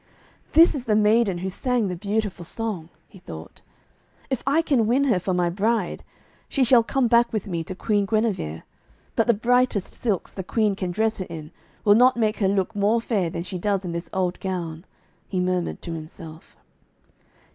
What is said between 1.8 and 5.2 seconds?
the beautiful song,' he thought. 'If I can win her